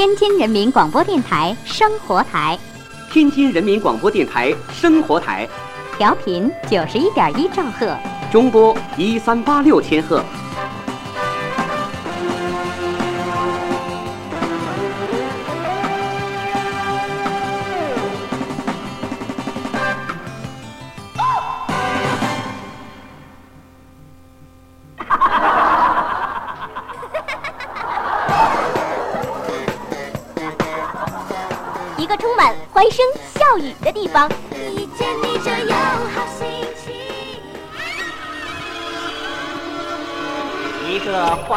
[0.00, 2.58] 天津人民广播电台生活台，
[3.12, 5.46] 天津人民广播电台生活台，
[5.98, 7.94] 调频九十一点一兆赫，
[8.32, 10.24] 中波一三八六千赫。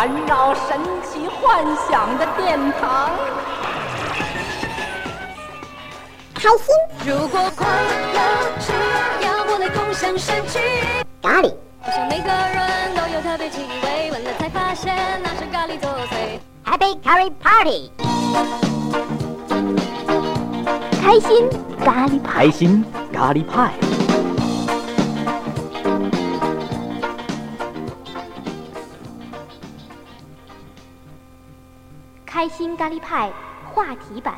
[0.04, 3.10] 环绕神奇幻想的殿堂。
[6.34, 6.66] 开心
[7.06, 7.66] 如果快
[8.14, 8.20] 乐
[8.60, 8.74] 吃，
[9.26, 10.60] 要我来共享神奇。
[11.22, 16.38] 咖喱，好像每个人都有特别气味，闻了才发现那是咖喱作祟。
[16.66, 17.90] Happy Curry Party，
[21.02, 21.50] 开心
[21.80, 23.93] 咖喱派，开心咖喱派。
[33.00, 33.32] 派
[33.74, 34.36] 话题版。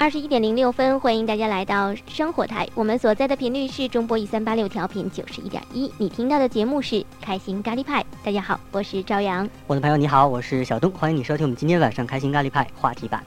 [0.00, 2.66] 二十一点零六分，欢迎大家来到生活台。
[2.74, 5.92] 我们所在的频率是中波一三八六调频九十一点一。
[5.98, 8.02] 你听到的节目是开心咖喱派。
[8.24, 9.46] 大家好，我是朝阳。
[9.66, 13.22] 我的朋友你好，我是小东，欢迎你收听我们今天晚上开心咖喱派话题版。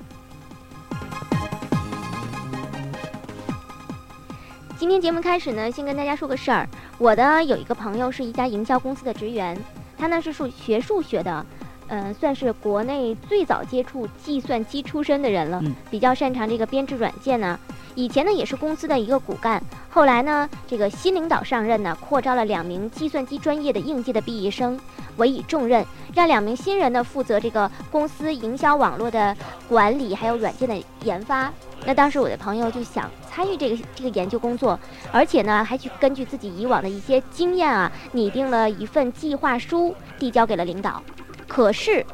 [4.81, 6.67] 今天节目开始呢，先跟大家说个事儿。
[6.97, 9.55] 我的有一个朋友是一家营销公司的职员，
[9.95, 11.45] 他呢是数学数学的，
[11.87, 17.59] 呃，算是国内最早接触计算机出身的人了，嗯比较擅长这个编制软件呢。
[17.93, 24.79] 以前呢也是公司的一个骨干，后来呢这个新领导上任呢，扩招了两名计算机专业的应届的毕业生，
[25.17, 29.37] 委以重任，让两名新人呢负责这个公司营销网络的
[29.69, 31.53] 管理，还有软件的研发。
[31.85, 34.79] 那当时我的朋友就想参与这个这个研究工作，
[35.11, 41.01] 而且呢还去根据自己以往的一些经验啊，拟定了一份计划书，递交给了领导。
[41.47, 42.05] 可是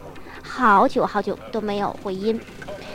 [0.42, 2.40] 好久好久都没有回音。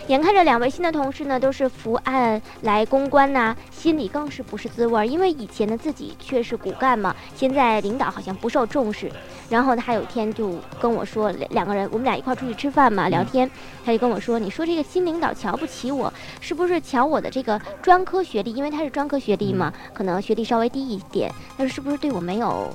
[0.09, 5.07] 眼看着两位新的同事呢都是伏案来公关呐、心里更是不是滋味儿。
[5.07, 9.11] 因为以前的自己却是骨干嘛，现在领导好像不受重视。
[9.49, 13.49] 然后呢，他有一天就跟我说，两两个人我们俩一块儿出去吃饭嘛，聊天，
[13.85, 18.53] 他就跟我说，你说这个新领导瞧不起我，是不是瞧我的这个专科学历？
[18.53, 22.69] 因为他是专科学历嘛，可能学历稍微低一点，他说是不是对我没有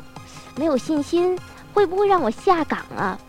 [0.55, 1.38] 没有信心？
[1.73, 3.19] 会不会让我下岗啊？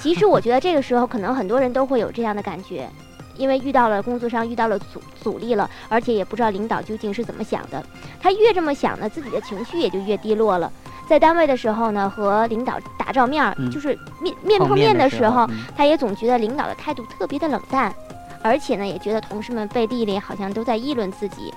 [0.00, 2.88] 其实我觉得这个时候可能很多人都会有这样的感觉，
[3.36, 7.84] 因为遇到了工作上遇到了阻阻力了，而且也不知道领导究竟是怎么想的。
[8.20, 10.70] 他越这么想呢，自己的情绪也就越低落了。
[11.06, 13.88] 在单位的时候呢，和领导打照面儿，嗯就是
[14.20, 17.94] 面面碰碰面的时时候，嗯他也总觉得领导的态度特别的冷淡，
[18.42, 21.52] 而且呢，也觉得同事们背地里好像都在议论自己。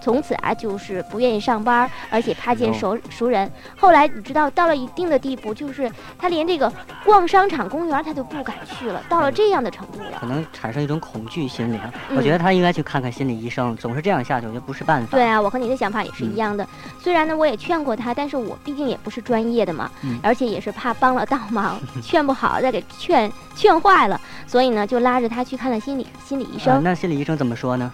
[0.00, 3.50] 从此啊，就是不愿意上班，而且怕见熟熟人。
[3.76, 6.72] 后来你知道，到了一定的地步，就是他连这个
[7.04, 10.18] 逛商场、公园他都不敢去了，到了这样的程度了。
[10.20, 11.92] 可能产生一种恐惧心理啊。
[12.08, 15.16] 嗯我觉得他应该去看看心理医生，总是这样下去，我觉得不是办法。
[15.16, 16.66] 对啊，我和你的想法也是嗯一样的。
[17.00, 26.82] 虽然呢，我也劝过他，但是我毕竟也不是专业的嘛，嗯而且也是怕帮了倒忙， 劝不好再给劝劝坏了，所以呢，就拉着他去看了心理心理医啊生。
[26.82, 27.90] 那心理医生怎么说呢？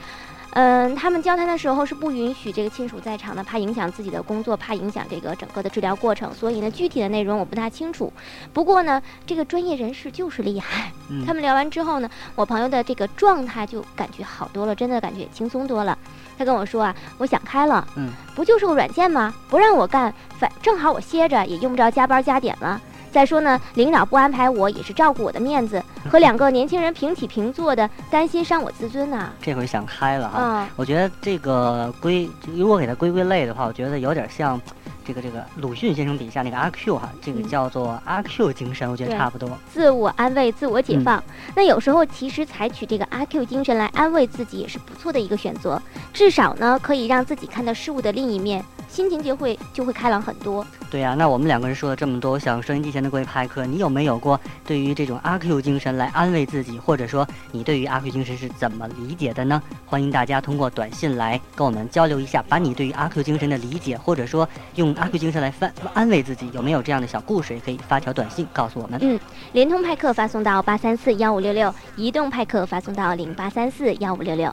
[0.59, 8.11] 嗯，他们交谈的时候是不允许这个亲属在场的，怕影响自己的工作，怕影响这个整个的治疗过程，所以呢，具体的内容我不大清楚。
[8.55, 10.91] 不过呢，这个专业人士就是厉害。
[11.11, 15.99] 嗯他们聊完之后呢，我朋友的这个状态就感觉好多了，真的感觉轻松多了。
[16.39, 19.35] 他跟我说啊，我想开了，嗯，不就是个软件吗？
[19.51, 22.81] 不让我干，反正好我歇着，也用不着加班加点了。
[23.13, 30.39] 再说呢，领导不安排我也是照顾我的面子， 和两个年轻人平起平坐的，担心伤我自尊呐、这回想开了哈。
[30.41, 34.61] 嗯我觉得这个归，如果给它归归类的话，我觉得有点像
[35.05, 39.49] 这个这个鲁迅先生笔下那个阿 Q 哈，这个嗯叫做阿 Q 精神，我觉得差不多。
[39.73, 41.23] 自我安慰、自我嗯解放。
[41.55, 45.81] 那有时候其实采取这个阿 Q 精神来安慰自己也是不错的一个选择，
[46.13, 50.67] 至少呢可以让自己看到事物的另一面，心情就会就会开朗很多。
[50.89, 59.61] 对呀、那我们两个人说了这么多，我想收音机前的各位派克，你有没有过对于这种阿 Q 精神来安慰自己，或者说你对于阿 Q 精神是怎么理解的呢？
[59.85, 68.99] 欢迎大家通过短信来跟我们交流一下，把你对于阿 Q 精神的理解，或者说用阿 Q 精神来翻安慰自己，有没有这样的小故事，也可以发条短信告诉我们。
[69.03, 69.19] 嗯
[69.53, 74.53] 联通派克发送到八三四幺五六六，移动派克发送到零八三四幺五六六。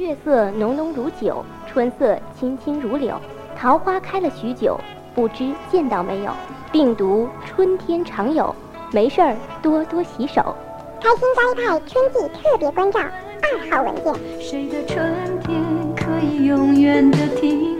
[0.00, 3.20] 月色浓浓如酒，春色青青如柳。
[3.54, 4.80] 桃花开了许久，
[5.14, 6.32] 不知见到没有？
[6.72, 8.54] 病毒春天常有，
[8.92, 10.56] 没事儿多多洗手。
[11.02, 14.14] 开心家一派春季特别关照二号文件。
[14.40, 15.62] 谁的春天
[15.94, 17.79] 可以永远的停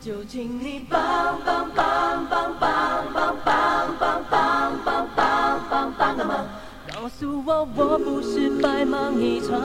[0.00, 6.46] 就请你帮帮帮帮帮帮帮帮帮帮帮帮帮个忙，
[6.90, 9.60] 告诉我我不是白忙一场，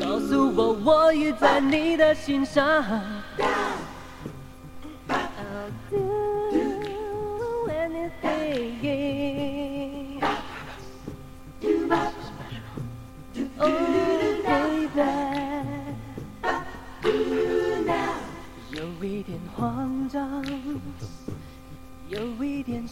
[0.00, 2.82] 告诉我我已在你的心上。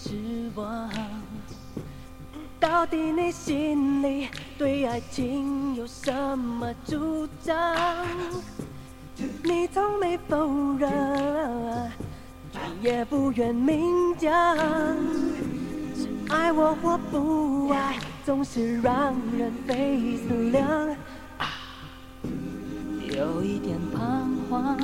[0.06, 0.14] 失
[0.55, 0.88] 望。
[2.61, 7.76] 到底你心里对爱情有什么主张？
[9.43, 11.91] 你从没否认，
[12.53, 14.32] 却也不愿明讲。
[16.29, 20.97] 爱我或不爱，总是让人费思量。
[23.09, 24.79] 有一点彷徨，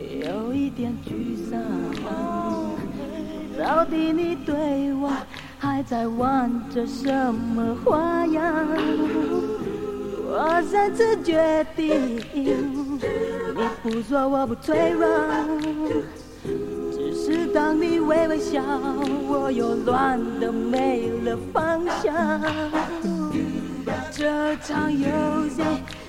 [0.00, 2.37] 有一点沮丧。
[3.58, 5.10] 到底你对我
[5.58, 8.66] 还在玩着什么花样？
[10.30, 12.54] 我擅自决定，你
[13.82, 15.48] 不说我不退让。
[16.92, 18.62] 只是当你微微笑，
[19.26, 22.40] 我又乱得没了方向。
[24.12, 25.08] 这场游
[25.48, 25.62] 戏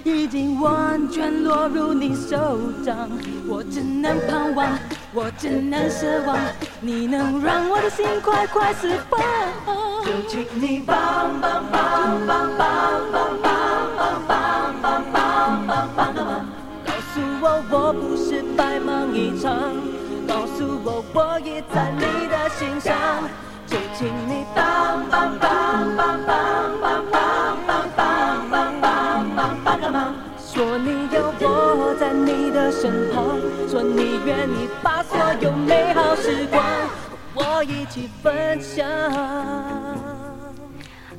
[0.03, 3.09] 已经完全落入你手掌，
[3.47, 4.67] 我只能盼望，
[5.11, 6.37] 我只能奢望，
[6.81, 9.19] 你能让我的心快快释放。
[10.05, 13.57] 就请你帮帮帮帮帮帮帮
[13.97, 16.45] 帮帮帮帮帮帮个忙，
[16.85, 19.51] 告诉我我不是白忙一场，
[20.27, 22.95] 告诉我我已在你的心上。
[23.65, 30.98] 就请你帮帮帮帮帮帮帮帮帮帮帮帮帮个忙，说你，
[33.79, 38.85] 说你愿意把所有美好时光和我一起分享。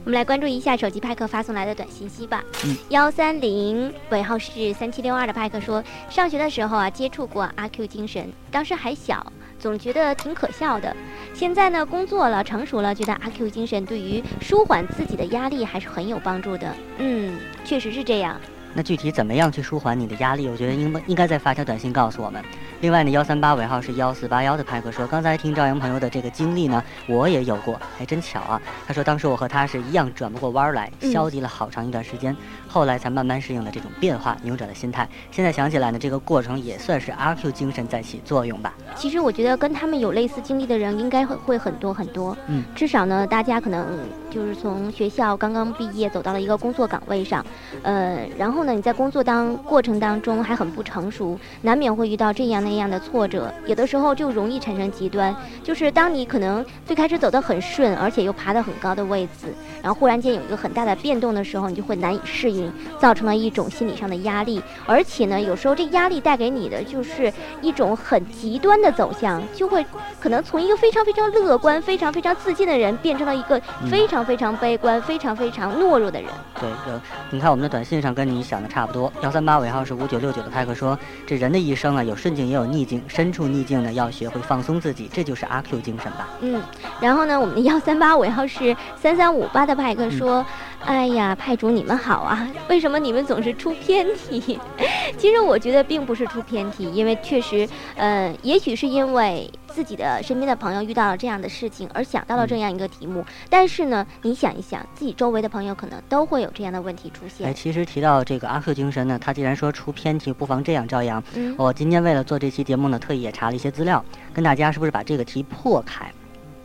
[0.05, 2.45] 我们来关注一下手机派克发送来的短信息吧。
[2.91, 10.95] 幺三零尾号是三七六二的派克说，上学的时候啊接触过阿 Q 精神，当时还小，总觉得挺可笑的。
[11.33, 16.75] 现在呢工作了，成熟了，觉得阿 Q 精神对于舒缓自己的压力还是很有帮助的。
[16.99, 18.39] 嗯，确实是这样。
[18.73, 20.49] 那具体怎么样去舒缓你的压力？
[20.49, 22.43] 我觉得应应该再发条短信告诉我们。
[22.81, 28.61] 另外呢，幺三八尾号是幺四八幺的派克说，刚才听赵阳朋友的这个经历呢，我也有过，还真巧啊。
[28.87, 32.35] 他说当时我和他是一样转不过弯来，消极了好长一段时间，
[32.73, 35.09] 后来才慢慢适应了这种变化，扭转了心态。
[35.33, 38.73] 现在想起来呢，这个过程也算是阿 Q 精神在起作用吧。
[38.95, 42.37] 其实我觉得跟他们有类似经历的人应该会会很多很多。
[42.47, 43.99] 嗯，至少呢，大家可能
[44.31, 47.45] 就是从学校刚刚毕业，走到了一个工作岗位上，
[47.83, 53.53] 呃，然后呢，你在工作当过程当中还很不成熟，难免会遇到这样那样的挫折。
[53.67, 55.35] 有的时候就容易产生极端，
[55.65, 62.60] 就是当你可能最开始走得很顺，而且又爬得很高的位置，然后忽然间有一个很大的变动的时候，你就会难以适应，
[62.99, 64.63] 造成了一种心理上的压力。
[64.87, 69.85] 而且呢，有时候这压力带给你的就是一种很极端的走向，就会
[70.19, 76.31] 可能从一个非常非常乐观、非常非常自信的人，变成了一个非常非常悲观、非常非常懦弱的人。
[76.61, 77.01] 对，呃，
[77.31, 79.13] 你看我们的短信上跟你想的差不多。
[79.23, 86.29] 幺三八尾号是五九六九的派克说，这人的一生啊，有顺境也有逆境，身处逆境呢，要学会放松自己，这就是阿 Q 精神吧。
[86.41, 86.61] 嗯，
[87.01, 90.45] 然后呢，我们的幺三八尾号是三三五八的派克说，
[90.85, 94.59] 哎呀，派主你们好啊，为什么你们总是出偏题？
[95.17, 107.55] 其实我觉得并不是出偏题，因为确实，呃，也许是因为自己的身边的朋友遇到了这样的事情而想到了这样一个题目，但是呢，你想一想，自己周围的朋友可能都会有这样的问题出现哎，现。
[107.55, 116.11] 其实提到这个阿 Q 精神呢，他既然说出偏题，不妨这样，朝阳，嗯我今天为了做这期节目呢，特意也查了一些资料，跟大家是不是把这个题破开？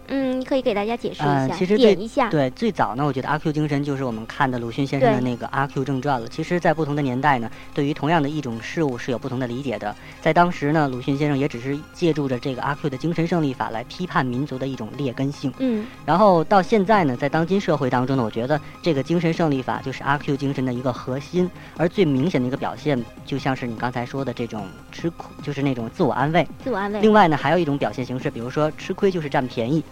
[0.07, 2.29] 嗯，可以给大家解释一呃，下，其实最点一下。
[2.29, 6.27] 对，最早呢，我觉得阿 Q 精神就是我们看的鲁迅先生的那个《阿 Q 正传》了。
[6.27, 9.95] 其实，在不同的年代呢，对于同样的一种事物是有不同的理解的。
[10.21, 15.51] 在当时呢，鲁迅先生也只是借助着这个阿 Q 的精神胜利法来批判民族的一种劣根性。
[15.59, 26.47] 嗯然后到现在呢，在当今社会当中呢，我觉得这个精神胜利法就是阿 Q 精神的一个核心，而最明显的一个表现，就像是你刚才说的这种吃苦，就是那种自我安慰。
[26.63, 27.01] 自我安慰。
[27.01, 29.83] 另外呢，还有一种表现形式，比如说吃亏就是占便宜。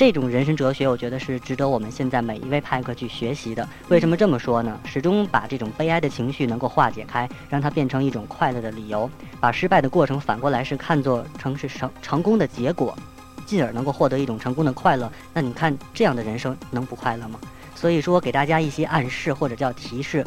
[0.00, 3.68] 这种人生哲学，我觉得是值得我们现在每一位派克去学习的。
[3.88, 4.80] 为什么这么说呢？
[4.86, 12.96] 始终把这种悲哀的情绪能够化解开，让它变成一种快乐的理由，把失败的过程反过来是看作成是成成功的结果，
[13.44, 15.12] 进而能够获得一种成功的快乐。
[15.34, 17.38] 那你看这样的人生能不快乐吗？
[17.74, 20.24] 所以说，给大家一些暗示或者叫提示。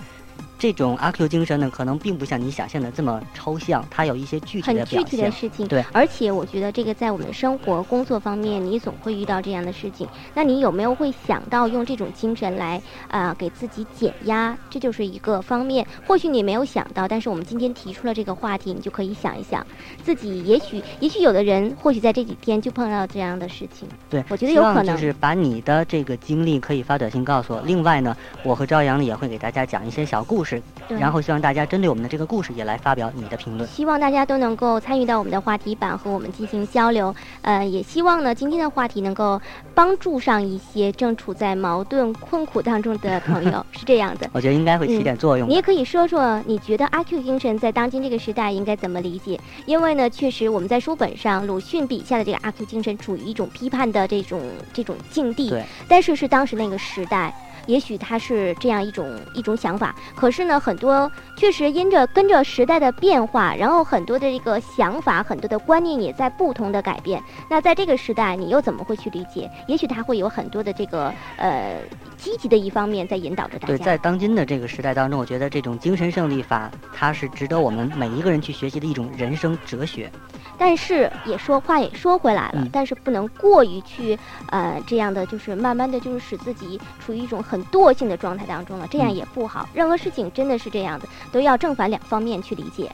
[0.63, 5.67] 这种阿 Q 精神呢，可能并不像你想象的这么抽象，它有一些具体的很具体的事情。
[5.67, 10.07] 对，而且我觉得这个在我们的生活、工作方面，你总会遇到这样的事情。
[10.33, 14.57] 那你有没有会想到用这种精神来啊给自己减压？
[14.69, 15.85] 这就是一个方面。
[16.07, 19.67] 或许你没有想到，但是我们今天提出了这个话题，你就可以想一想，
[20.01, 23.85] 自己也许也许有的人或许在这几天就碰到这样的事情。
[24.09, 27.61] 对，我觉得有可能就是把你的这个经历可以发短信告诉我。
[27.65, 30.52] 另外呢，我和朝阳也会给大家讲一些小故事。
[30.89, 33.67] 然后希望大家针对我们的这个故事也来发表你的评论。
[33.69, 37.13] 希望大家都能够参与到我们的话题版和我们进行交流。
[37.41, 39.41] 呃，也希望呢今天的话题能够
[39.73, 44.29] 帮助上一些正处在矛盾困苦当中的朋友， 是这样的。
[44.33, 45.47] 我觉得应该会起点作用。
[45.47, 49.39] 你也可以说说你觉得阿 Q 精神在当今这个时代应该怎么理解？
[49.65, 54.41] 因为呢，确实我们在书本上鲁迅笔下的这个阿 Q 精神处于一种批判的这种
[54.73, 55.49] 这种境地。
[55.49, 55.63] 对。
[55.87, 57.33] 但是是当时那个时代。
[57.65, 67.21] 也许他是这样一种一种想法，可是呢，很多确实因着跟着时代的变化，然后很多的这个想法，很多的观念也在不同的改变。
[67.49, 69.49] 那在这个时代，你又怎么会去理解？
[69.67, 71.79] 也许他会有很多的这个呃
[72.23, 73.67] 积极的一方面在引导着大家。
[73.67, 80.09] 对，在当今的这个时代当中，我觉得这种精神胜利法，它是值得我们每一个人去学习的一种人生哲学。
[80.57, 84.17] 但是也说话也说回来了，但是不能过于去，
[84.51, 89.67] 呃，这样的就是慢慢的就是使自己处于一种很惰性的状态当中了，这样也不好。
[89.73, 92.89] 任何事情真的是这样的，都要正反两方面去理解。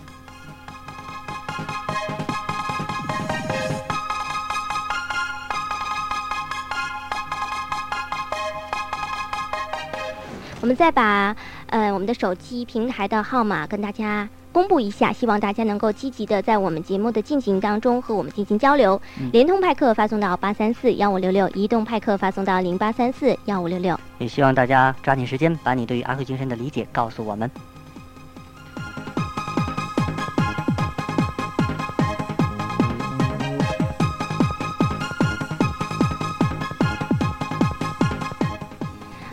[10.62, 11.36] 我们再把
[11.68, 14.28] 呃我们的手机平台的号码跟大家。
[14.52, 19.00] 公布一下，希望大家能够积极的在我们节目的进行当中和我们进行交流。
[19.32, 23.98] 联通派克发送到八三四幺五六六，移动派克发送到零八三四幺五六六。
[24.18, 27.50] 也希望大家抓紧时间，把你对于阿 Q 精神的理解告诉我们。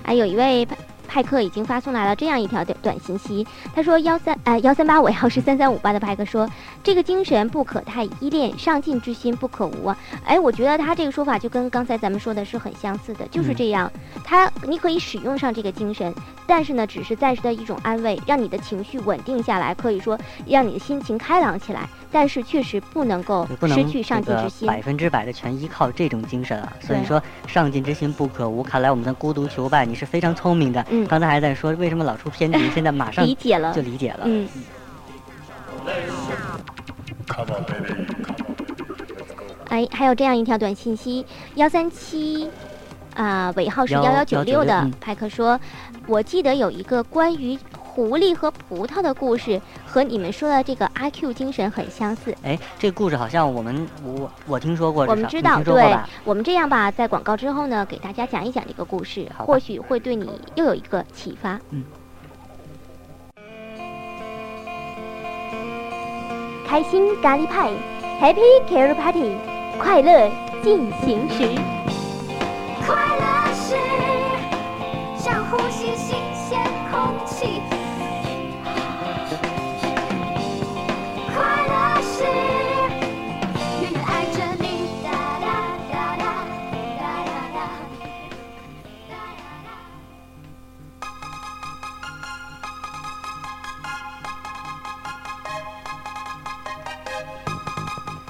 [0.04, 0.68] 还有一位。
[1.16, 6.46] 派克已经发送来了这样一条短短信息，他说幺三呃幺三八尾号是三三五八的派克说，
[6.84, 9.96] 这个精神不可太依恋，上进之心不可无啊。
[10.26, 13.90] 哎，我觉得他这个说法就跟刚才咱们说的是很相似的，就是这样。
[14.22, 16.14] 他你可以使用上这个精神，
[16.46, 21.88] 但是呢，只是暂时的一种安慰，让你的情绪稳定下来，可以说让你的心情开朗起来。
[22.12, 26.72] 但是确实不能够失去上进之心，百分之百的全依靠这种精神啊。
[26.80, 28.62] 所以说上进之心不可无。
[28.62, 30.86] 看来我们的孤独求败，你是非常聪明的。
[30.88, 34.20] 嗯，刚才还在说为什么老出偏题，现在马上理解了，就理解了。
[34.24, 34.48] 嗯。
[39.68, 42.50] 哎，还有这样一条短信息：幺三七
[43.14, 45.58] 啊，尾号是幺幺九六的派克说，
[46.06, 47.58] 我记得有一个关于。
[47.96, 52.36] 狐狸和葡萄的故事和你们说的这个阿 Q 精神很相似。
[52.42, 61.58] 哎，这个故事好像我们我我听说过，我们知道，对，我们这样吧，在广告之后呢，给大家讲一讲这个故事，或许会对你又有一个启发。
[61.70, 61.82] 嗯。
[66.68, 67.70] 开心咖喱派
[68.20, 69.38] ，Happy Carrot Party，
[69.80, 70.30] 快乐
[70.62, 71.58] 进行时。
[72.86, 73.24] 快乐
[73.54, 73.74] 是
[75.16, 76.60] 像呼吸新鲜
[76.90, 77.55] 空气。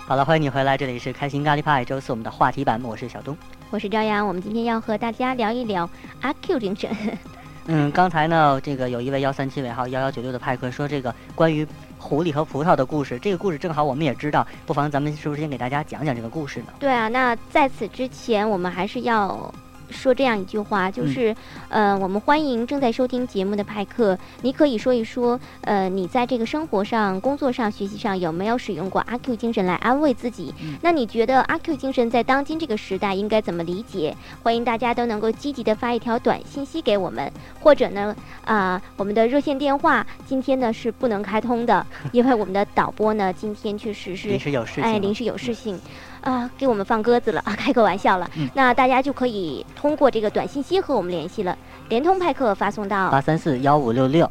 [0.08, 3.36] 好了，欢迎你回来，这里是开心咖喱派周四我们的话题版，我是小东，
[3.70, 6.88] 我是朝阳，我们今天要和大家聊一聊阿 Q 精神。
[7.66, 11.66] 嗯，刚才呢，这个有一位幺三七尾号幺幺九六的派克说这个关于
[11.98, 16.66] 狐狸和葡萄的故事，这个故事正好我们也知道，不妨咱们是不是先给大家讲讲这个故事呢？
[16.78, 19.52] 对啊，那在此之前，我们还是要。
[19.90, 21.34] 说这样一句话，就是，
[21.68, 30.54] 呃，我们欢迎正在收听节目的派克，你可以说一说，呃，你在这个生活上、工作上、学习上有没有使用过阿 Q 精神来安慰自己？
[30.82, 34.16] 那你觉得阿 Q 精神在当今这个时代应该怎么理解？
[34.42, 38.14] 欢迎大家都能够积极的发一条短信息给我们，或者呢，
[38.44, 45.78] 啊，我们的热线电话今天呢是不能开通的， 因为我们的导播呢今天确实是临时有事情，哎，临时有事情。
[46.26, 48.28] 啊，给我们放鸽子了啊， 开个玩笑了。
[48.36, 51.56] 嗯那大家就可以通过这个短信息和我们联系了。
[51.88, 54.28] 联通派克发送到八三四幺五六六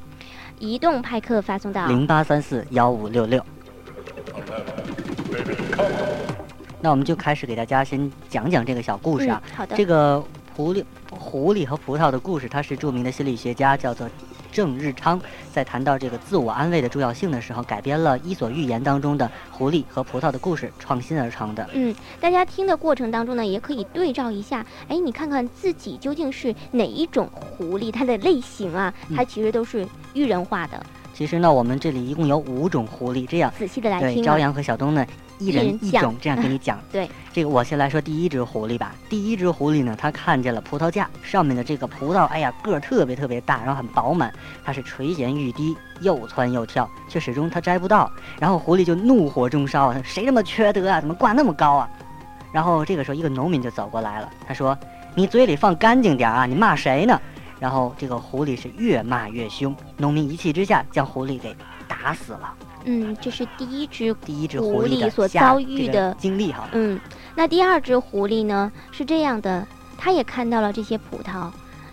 [0.60, 3.44] 移动派克发送到零八三四幺五六六。
[6.82, 9.42] 那我们就开始给大家先讲讲这个小故事啊。
[9.52, 9.76] 嗯、好的。
[9.76, 10.22] 这个
[10.56, 14.08] 狐狸、狐狸和葡萄的故事，它是著名的心理学家叫做
[14.56, 15.20] 郑日昌，
[15.52, 21.70] 在谈到这个自我安慰的重要性的时候，改编了《伊索寓言》当中的狐狸和葡萄的故事，创新而成的。
[21.74, 30.82] 嗯，大家听的过程当中呢，也可以对照一下，哎，你看看自己究竟是哪一种狐狸，它的类型啊，它其实都是育人化的。
[31.16, 34.26] 其实呢，我们这里一共有五种狐狸，这样仔细的来对，听、对。
[34.26, 35.08] 朝阳和小东呢，
[35.40, 36.78] 一人一种，这样给你讲。
[36.92, 38.94] 对，这个我先来说第一只狐狸吧。
[39.08, 44.30] 第一只狐狸呢，它看见了葡萄架上面的这个葡萄，哎呀，个儿特别特别大，然后很饱满，
[44.66, 48.12] 它是垂涎欲滴，又窜又跳，却始终它摘不到。
[48.38, 51.00] 然后狐狸就怒火中烧啊，谁这么缺德啊？
[51.00, 51.90] 怎么挂那么高啊？
[52.52, 54.78] 然后这个时候，一个农民就走过来了，他说
[55.16, 57.18] ：“你嘴里放干净点啊，你骂谁呢？”
[57.66, 61.58] 然后这个狐狸是越骂越凶，农民一气之下将狐狸给
[61.88, 62.54] 打死了。
[62.84, 66.70] 嗯，这是第一只第一只狐狸所遭遇的经历哈。
[66.74, 67.00] 嗯，
[67.34, 69.68] 那第二只狐狸呢是这样的，
[69.98, 71.50] 它也看到了这些葡萄，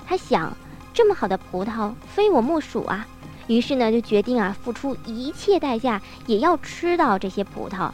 [0.07, 0.55] 它想
[0.93, 3.07] 这么好的葡萄非我莫属啊，
[3.47, 7.91] 于是呢就决定啊付出一切代价也要吃到这些葡萄，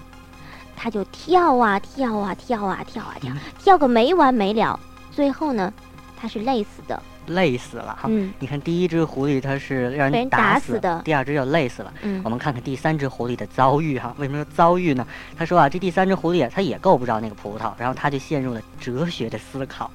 [0.74, 4.80] 它就跳啊跳啊跳啊跳啊跳，跳个没完没了，
[5.12, 5.72] 最后呢
[6.20, 7.00] 它是累死的。
[7.28, 8.08] 累死了哈！
[8.08, 11.92] 嗯，你看第一只狐狸它是让人打死的，第二只就累死了。
[12.02, 14.14] 嗯，我们看看第三只狐狸的遭遇哈。
[14.18, 15.06] 为什么说遭遇呢？
[15.36, 19.90] 他说啊，这第三只狐狸它也够不着那个葡萄，然后他就陷入了哲学的思考。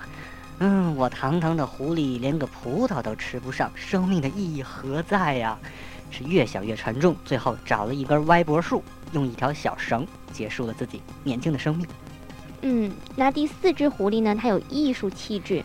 [0.59, 5.57] 嗯，我堂堂的狐狸连个葡萄都吃不上，生命的意义何在呀？
[6.11, 11.87] 是越想越沉重，最后找了一根歪脖树，用一条小绳结束了自己年轻的生命。
[12.61, 14.35] 嗯，那第四只狐狸呢？
[14.35, 15.63] 它有艺术气质。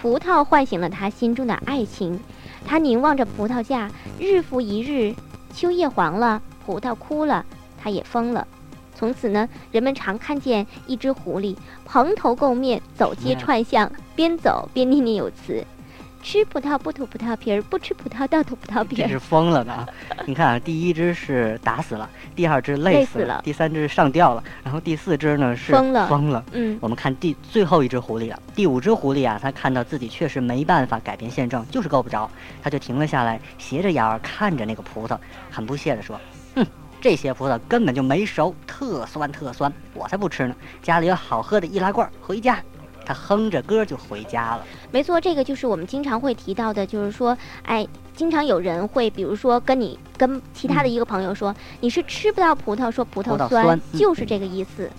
[0.00, 2.18] 葡萄唤醒了他心中的爱情，
[2.64, 5.14] 他凝望着葡萄架，日复一日，
[5.52, 7.44] 秋叶黄了，葡萄枯了，
[7.80, 8.46] 他也疯了。
[8.94, 15.64] 从此呢，人们常看见一只狐狸蓬头垢面，走街串巷，边走边念念有词。
[16.22, 19.06] 吃葡萄不吐葡萄皮儿，不吃葡萄倒吐葡萄皮儿。
[19.06, 19.86] 这是疯了的啊！
[20.24, 26.06] 你看啊，第一只是打死了，第二只累死了，第三只上吊了，然后第四只呢是疯了。
[26.06, 26.44] 疯了。
[26.52, 32.30] 嗯，我们看第最后一只狐狸了，第五只狐狸啊，它看到自己确实没办法改变现状，就是够不着，
[32.62, 35.18] 它就停了下来，斜着眼儿看着那个葡萄，
[35.50, 36.18] 很不屑地说
[36.54, 36.64] ：“哼，
[37.00, 40.54] 这些葡萄根本就没熟，特酸特酸，我才不吃呢！
[40.82, 42.62] 家里有好喝的易拉罐，回家。”
[43.04, 44.64] 他哼着歌就回家了。
[44.90, 54.84] 没错，这个就是我们经常会提到的，就是说，哎，经常有人会，比如说跟你跟其他的一个朋友说，嗯、你是吃不到葡萄，说葡萄酸，酸就是这个意思。
[54.86, 54.90] 嗯、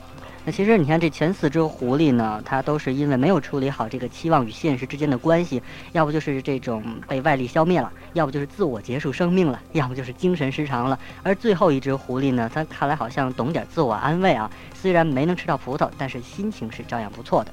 [0.46, 5.62] 那其实你看这前四只狐狸呢，它都是因为没有处理好这个期望与现实之间的关系，
[5.94, 11.00] 要不就是这种被外力消灭了，要不就是自我结束生命了，要不就是精神失常了。
[11.22, 17.52] 而最后一只狐狸呢，它看来好像懂点自我安慰啊，虽然没能吃到葡萄，但是心情是照样不错的。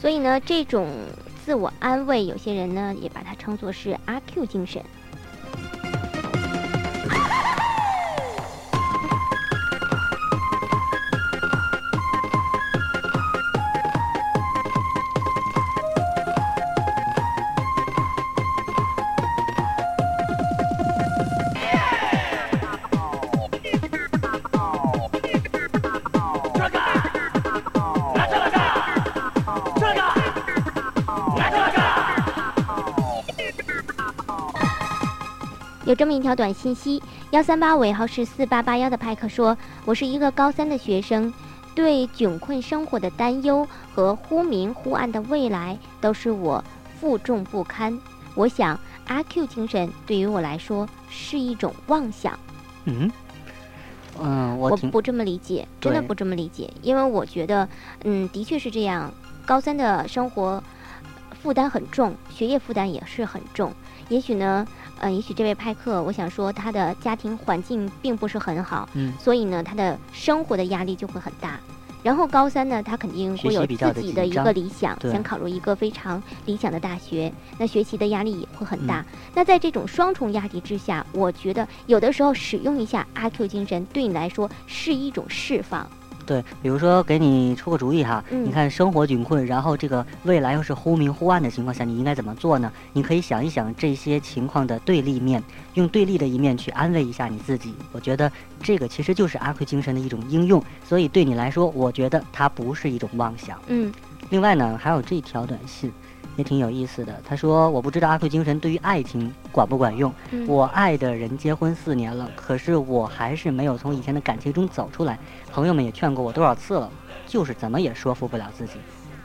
[0.00, 0.88] 所以呢，这种
[1.44, 4.80] 自我安慰，有些人呢也把它称作是阿 Q 精神。
[35.88, 41.32] 有这么一条短信息，幺三八尾号是四八八幺的派克说：“我是一个高三的学生，
[41.74, 46.62] 对窘困生活的担忧和忽明忽暗的未来都是我
[47.00, 47.98] 负重不堪。
[48.34, 52.38] 我想阿 Q 精神对于我来说是一种妄想。”
[52.84, 53.10] 嗯，
[54.20, 57.66] 嗯，我我不这么理解，真的不这么理解，因为我觉得，
[58.04, 59.10] 嗯，的确是这样，
[59.46, 60.62] 高三的生活
[61.42, 63.72] 负担很重，学业负担也是很重。
[64.10, 64.66] 也许呢，
[65.00, 71.58] 嗯，也许这位派克，我想说他的家庭环境并不是很好，嗯，所以呢，他的生活的压力就会很大。
[72.00, 79.00] 然后高三呢，他肯定会有自己的一个理想，想考入一个非常理想的大学，那学习的压力也会很大。
[79.00, 85.90] 嗯、那在这种双重压力之下，我觉得有的时候使用一下阿 Q 精神，对你来说是一种释放。
[86.28, 92.70] 对，比如说给你出个主意哈，嗯你看生活窘困，然后这个未来又是忽明忽暗的情况下，你应该怎么做呢？
[92.92, 97.74] 你可以想一想这些情况的对立面，用对立的一面去安慰一下你自己。
[97.92, 98.30] 我觉得
[98.62, 103.58] 这个其实就是阿奎精神的一种应用，所以对你来说，我觉得它不是一种妄想。
[103.68, 103.90] 嗯
[104.28, 105.90] 另外呢，还有这条短信。
[106.38, 110.14] 也挺有意思的，他说：“我不知道阿 Q 精神对于爱情管不管用。
[110.30, 115.18] 嗯我爱的人结婚四年了，可是我还是没有从以前的感情中走出来。
[115.52, 116.88] 朋友们也劝过我多少次了，
[117.26, 118.74] 就是怎么也说服不了自己。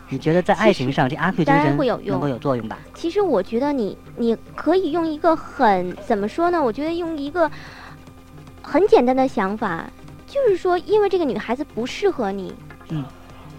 [0.10, 2.80] 你觉得在爱情上，这阿 Q 精神会有用能够有作用吧？
[2.96, 6.64] 其实我觉得你你可以用一个很怎么说呢？
[6.64, 7.50] 我觉得用一个
[8.64, 9.86] 很简单的想法，
[10.26, 12.54] 就是说，因为这个女孩子不适合你，
[12.90, 13.06] 嗯，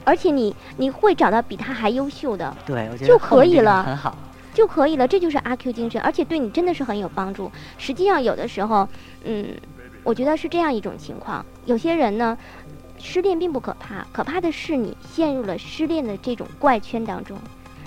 [0.04, 4.16] 而且你你会找到比他还优秀的对，我觉得就可以了很好。
[4.52, 7.50] 就可以了，这就是阿 Q 精神，而且对你真的是很有帮助。
[7.76, 8.88] 实际上，有的时候，
[9.24, 9.48] 嗯，
[10.04, 12.36] 我觉得是这样一种情况，有些人呢。
[12.96, 17.36] 失恋并不可怕，可怕的是你陷入了失恋的这种怪圈当中，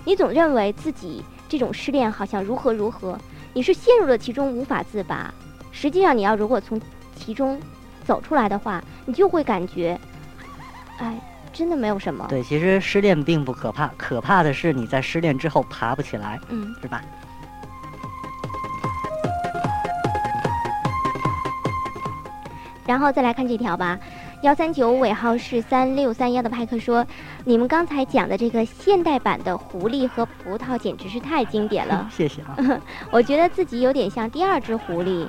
[0.04, 3.18] 你总认为自己这种失恋好像如何如何，
[3.54, 5.34] 你是陷入了其中无法自拔。
[5.72, 6.80] 实际上，你要如果从
[7.16, 7.60] 其中
[8.06, 10.00] 走出来的话，你就会感觉，
[11.00, 11.20] 哎，
[11.58, 12.24] 真的没有什么。
[12.30, 17.02] 对，其实失恋并不可怕，可怕的是你在失恋之后爬不起来，嗯，是吧？
[22.86, 23.98] 然后再来看这条吧，
[24.44, 27.04] 幺三九尾号是三六三幺的派克说，
[27.44, 32.08] 你们刚才讲的这个现代版的狐狸和葡萄简直是太经典了。
[32.16, 32.56] 谢谢啊。
[33.12, 35.28] 我觉得自己有点像第二只狐狸，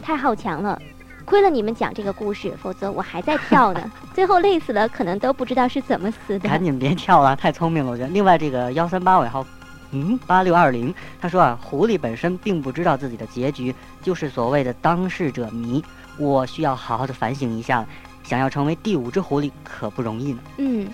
[0.00, 0.80] 太好强了。
[1.24, 3.90] 亏了你们讲这个故事，否则我还在跳呢。
[4.14, 6.48] 最后累死了，可能都不知道是怎么死的。
[6.48, 8.08] 赶紧别跳了，太聪明了，我觉得。
[8.10, 9.44] 另外，这个幺三八尾号，
[9.90, 15.82] 嗯，八六二零，他说啊，狐狸本身并不知道自己的结局，就是所谓的当事者迷。
[16.16, 17.84] 我需要好好的反省一下，
[18.22, 20.38] 想要成为第五只狐狸可不容易呢。
[20.58, 20.88] 嗯，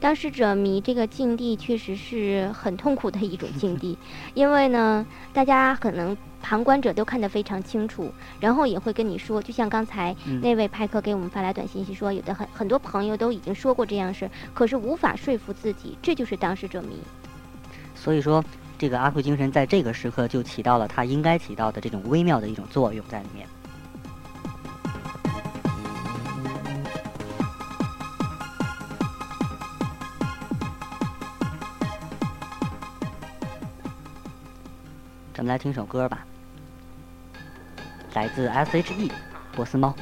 [0.00, 3.96] 当事者迷这个境地确实是很痛苦的一种境地，
[4.34, 16.96] 因为呢，大家可能旁观者都看得非常清楚，然后也会跟你说，就像刚才嗯那位派克给我们发来短信息说，有的很很多朋友都已经说过这样事儿，可是无法说服自己，这就是当事者迷。
[17.94, 18.42] 所以说，
[18.78, 23.46] 这个阿 Q 精神在这个时刻就起到了它应该起到的这种微妙的一种作用在里面。
[35.38, 36.26] 咱们来听首歌吧
[38.12, 39.08] 来自 she
[39.52, 39.94] 波斯猫。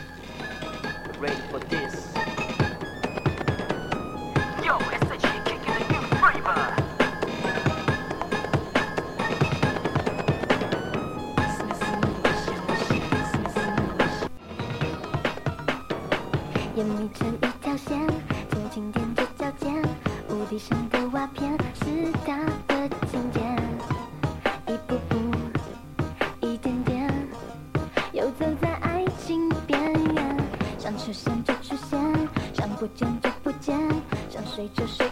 [16.77, 18.01] 眼成一条线
[20.88, 21.53] 的瓦片
[21.85, 22.11] 是
[34.74, 35.06] 就睡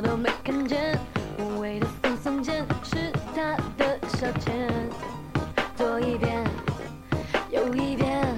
[0.00, 0.98] 什么都没看见，
[1.38, 4.50] 无谓的耸耸肩是他的消遣。
[5.76, 6.42] 多一遍
[7.50, 8.34] 又一遍，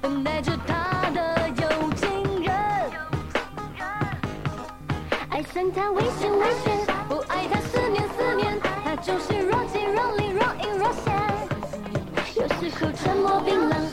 [0.00, 2.54] 等待着他的有情人。
[5.30, 11.12] 爱上他危险危险，不爱他思念思念，他就是若即若离若隐若现。
[12.36, 13.89] 有时候沉默冰冷，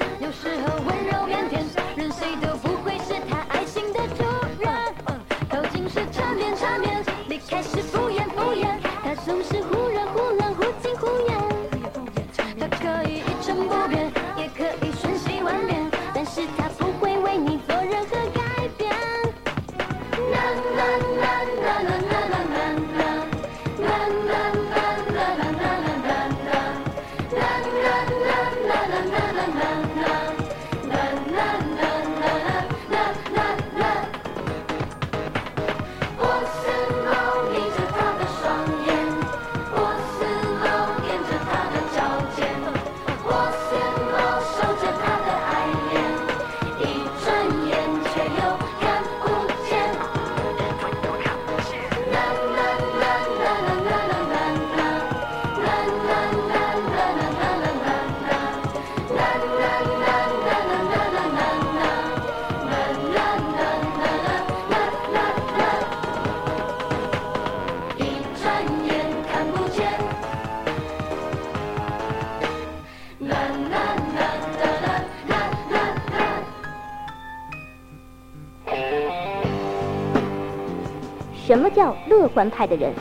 [81.78, 82.92] 叫乐观派的人？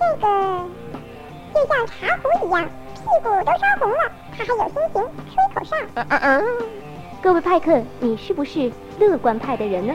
[0.00, 0.26] 这个
[1.52, 2.64] 就像茶壶一样，
[2.94, 5.76] 屁股都烧红了，他还有心情吹口哨。
[5.96, 6.44] 嗯嗯嗯。
[7.20, 9.94] 各位派克，你是不是乐观派的人呢？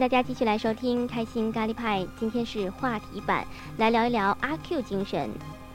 [0.00, 5.28] 迎大家继续来收听《开心咖喱派》，今天是话题版，来聊一聊阿 Q 精神。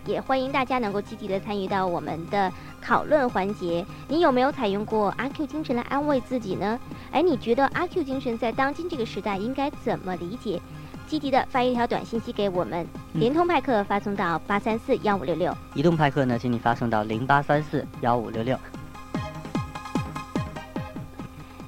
[0.04, 3.86] 也欢迎大家能够积极的参与到我们的讨论环节。
[4.08, 6.80] 你有没有采用过阿 Q 精神来安慰自己呢？
[7.12, 10.60] 哎，你觉得阿 Q 精神在当今这个时代应该怎么理解？
[11.06, 12.84] 积极的发一条短信息给我们，
[13.14, 18.58] 联通派克发送到八三四幺五六六，移动派克呢，请你发送到零八三四幺五六六。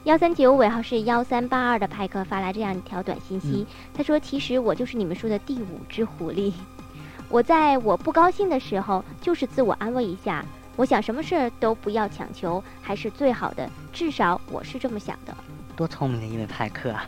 [0.07, 6.53] 幺三九尾号是幺三八二的派克发来这样一条短信息，他说：“其实我就是你们说的第五只狐狸。
[7.27, 10.45] 我在我不高兴的时候，就是自我安慰一下，
[10.77, 13.69] 我想什么事儿都不要强求，还是最好的。
[13.91, 15.35] 至少我是这么想的。
[15.75, 17.05] 多聪明的一位派克啊！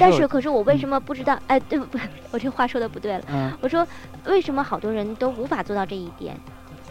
[0.00, 1.38] 但是，可是我为什么不知道？
[1.46, 1.98] 哎，对不不，
[2.32, 3.24] 我这话说的不对了。
[3.28, 3.86] 嗯，我说
[4.24, 6.36] 为什么好多人都无法做到这一点？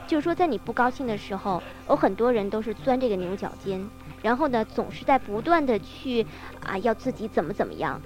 [0.08, 3.86] 就是说，在你不高兴的时候，有很多人都是钻这个牛角尖。”
[4.24, 6.26] 然后呢，总是在不断的去
[6.66, 8.02] 啊，要自己怎么怎么样，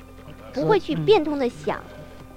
[0.52, 1.80] 不会去变通的想。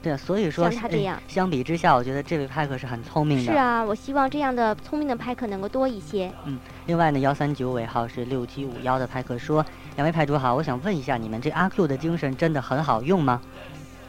[0.02, 3.52] 对啊，所以说像他这样，相比之下，我觉得这位派克是很聪明的。
[3.52, 6.32] 是啊，我希望这样的聪明的派克能够多一些。
[6.44, 9.64] 嗯，另外呢，幺三九尾号是六七五幺的派克说
[9.96, 13.42] ：“两位派主好，我想问一下，你们这阿 Q 的精神真的很好用吗？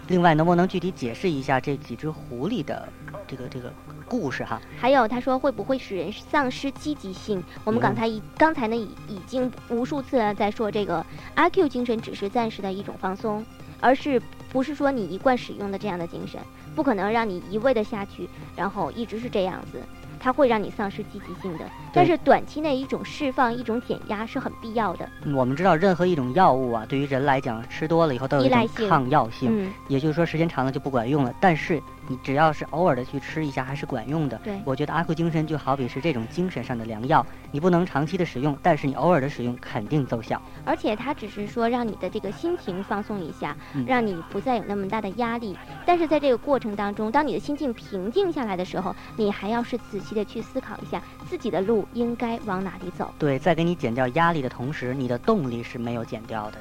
[0.08, 2.88] 另外，能不能具体解释一下这几只狐狸的
[3.28, 3.72] 这个这个？”
[4.12, 7.42] 故事哈，还有他说会不会使人丧失积极性？
[7.64, 13.46] 我们刚才已刚才呢已已经无数次在说这个阿 Q 精神只是暂时的一种放松，
[13.80, 14.22] 而是
[14.52, 16.42] 不是说你一贯使用的这样的精神，
[16.76, 19.82] 不可能让你一味的下去，然后一直是这样子。
[20.24, 25.10] 它会让你丧失积极性的，但是短期内一种释放、一种减压是很必要的。
[25.34, 31.34] 我们知道，任何一种药物啊，对于人来讲，吃多了以后都有一种抗药性，也就是说时间长了就不管用了。
[31.42, 34.40] 但是你只要是偶尔的去吃一下，还是管用的。
[34.44, 40.42] 对，我觉得阿 Q 精神就好比是这种精神上的良药，你不能长期的使用，但是你偶尔的使用肯定奏效。
[40.66, 45.58] 而且它只是说让你的这个心情放松一下，让你不再有那么大的压力。
[45.86, 53.14] 但是在这个过程当中，当你的心境平静下来的时候，你还要是仔细的去思考一下自己的路应该往哪里走。
[53.20, 56.58] 对，在给你减掉压力的同时，你的动力是没有减掉的。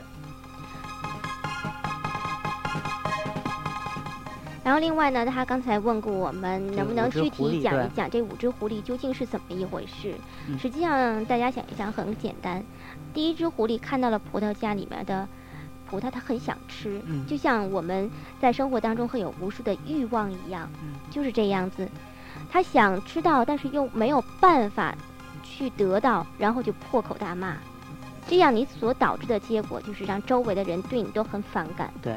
[4.70, 10.14] 然后另外呢，他刚才问过我们，能不能具体讲一讲这五只狐狸究竟是怎么一回事？
[10.60, 12.62] 实际上，大家想一想，很简单。
[13.12, 15.26] 第一只狐狸看到了葡萄架里面的
[15.88, 18.08] 葡萄，它很想吃，就像我们
[18.40, 20.70] 在生活当中会有无数的欲望一样，
[21.10, 21.88] 就是这样子。
[22.48, 24.94] 他想吃到，但是又没有办法
[25.42, 27.56] 去得到，然后就破口大骂。
[28.28, 31.92] 这样你所导致的结果就是让周围的人对你都很反感。
[32.00, 32.16] 对，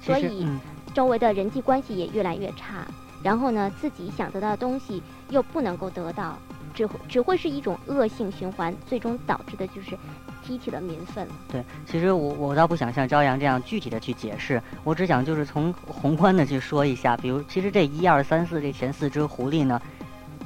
[0.00, 0.46] 所以
[0.94, 2.86] 周围的人际关系也越来越差。
[3.22, 6.38] 然后呢，自己想得到的东西又不能够得到，
[6.72, 9.98] 只只会是一种恶性循环，最终导致的就是。
[10.42, 11.28] 激起了民愤。
[11.52, 17.14] 对，其实我我倒不想像朝阳这样具体的去解释，我只想就是从宏观的去说一下。
[17.14, 19.80] 比如，其实这一二三四这前四只狐狸呢，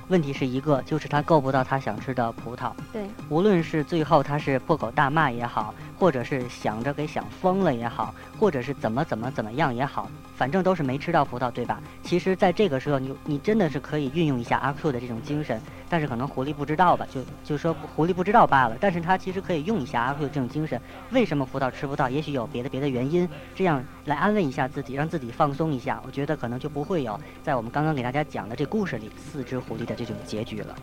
[0.08, 2.72] 问题是一个，就是它够不到它想吃的葡萄。
[2.92, 10.10] 对，无论是最后它是破口大骂也好，或者是想着给想疯了也好，或者是怎么怎么怎么样也好。
[10.36, 11.80] 反正都是没吃到葡萄，对吧？
[12.02, 17.06] 其实，在这个时候，你你真的是可以运用一下阿 Q 的这种精神，但是可能狐狸不知道吧？
[17.08, 18.76] 就就说狐狸不知道罢了。
[18.80, 20.80] 但是他其实可以用一下阿 Q 这种精神，
[21.12, 22.08] 为什么葡萄吃不到？
[22.08, 26.02] 也许有别的别的原因，这样来安慰一下自己，让自己放松一下。
[26.04, 30.74] 我觉得可能就不会有在我们刚刚给大家讲的这故事里四只狐狸的这种结局了。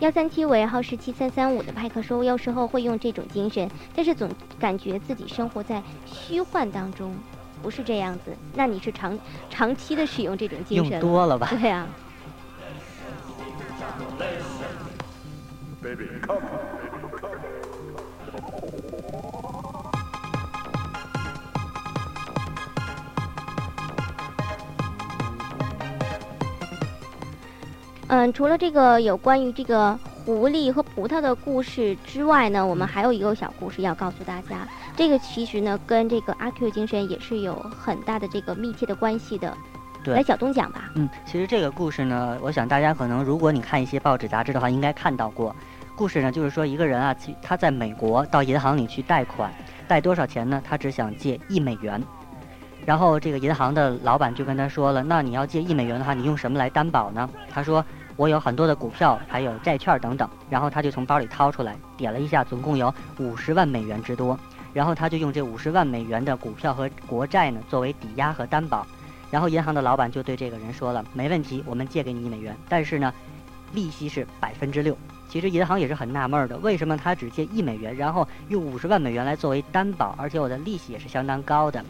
[0.00, 4.28] 幺三七尾号是七三三五的派克说，有时候会用这种精神，但是总
[4.58, 7.14] 感觉自己生活在虚幻当中。
[7.62, 11.48] 不是这样子，那你是长长期的使用这种精神多了吧？
[11.50, 11.86] 对呀。
[28.14, 34.68] 嗯，除了这个有关于这个狐狸和葡萄的故事之外呢，我们还有一个小故事要告诉大家。
[34.94, 39.52] 这个其实呢，跟这个阿 Q 精神也是有很大的这个密切的关系的。
[40.04, 40.92] 对，来小东讲吧。
[40.94, 45.54] 嗯，其实这个故事呢，我想大家可能如果你看一些报纸杂志的话，应该看到过。
[45.96, 49.52] 故事呢，就是说一个人啊，他在美国到银行里去贷款，
[49.88, 50.62] 贷多少钱呢？
[50.64, 52.00] 他只想借一美元。
[52.86, 57.82] 然后这个银行的老板就跟他说了：“那你要借一美元的话，你用什么来担保呢？”他说
[58.16, 64.38] ：“我有很多的股票，还有债券等等。”然后他就从包里掏出来，点了一下，总共有五十万美元之多。
[64.72, 68.86] 然后他就用这五十万美元的股票和国债呢作为抵押和担保。
[69.30, 73.12] 然后银行的老板就对这个人说了：“没问题，我们借给你一美元，但是呢，
[73.72, 74.96] 利息是百分之六。”
[75.28, 81.84] 其实银行也是很纳闷的，为什么他只借一美元，然后用五十万美元来作为担保，而且我的利息也是相当高的。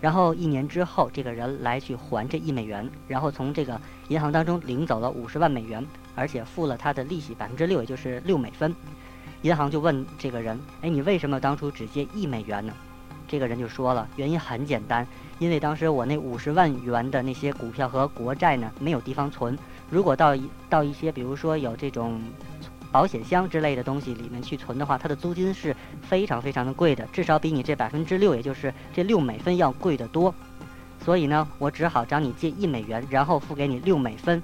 [0.00, 5.84] 然后一年之后，这个人来去还这一美元，然后从这个银行当中领走了五十万美元，
[6.14, 8.74] 而且付了他的利息百分之六，也就是六美分。
[9.42, 12.72] 银行就问这个人：“哎，你为什么当初只借一美元呢？”
[13.26, 15.06] 这个人就说了：“原因很简单，
[15.38, 19.58] 因为当时我那五十万元的那些股票和国债呢，没有地方存。
[19.90, 22.20] 如果到一到一些，比如说有这种……”
[22.90, 30.34] 保险箱之类的东西里面去存的话，它的租金是非常非常的贵的，至少比你这百分之六，也就是这六美分要贵得多。
[31.04, 34.42] 所以呢，我只好找你借一美元，然后付给你六美分。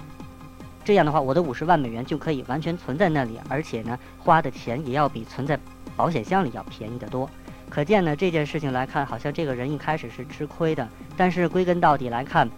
[0.85, 5.59] 这样的话，我的五十万美元就可以完全存在那里，而且呢，花的钱也要比存在
[5.96, 7.28] 保险箱里要便宜得多。
[7.70, 12.48] 可见呢，这件事情来看，好像这个人一开始是吃亏的，但是归根到底来看，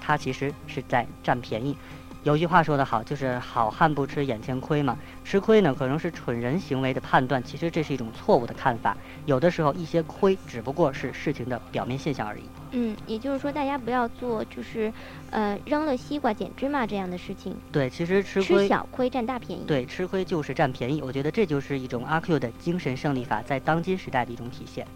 [0.00, 1.76] 他其实是在占便宜。
[2.24, 4.96] 有句话说得好，就是好汉不吃眼前亏嘛。
[5.24, 8.96] 吃亏呢，可能是蠢人行为的判断，其实这是一种错误的看法。
[9.26, 12.42] 有的时候一些亏只不过是事情的表面现象而已。
[12.70, 14.92] 嗯，也就是说，大家不要做就是，
[15.30, 17.56] 呃，扔了西瓜捡芝麻这样的事情。
[17.72, 19.64] 对，其实吃亏吃小亏占大便宜。
[19.66, 21.02] 对，吃亏就是占便宜。
[21.02, 24.86] 我觉得这就是一种阿 Q 的精神胜利法在当今时代的一种体现。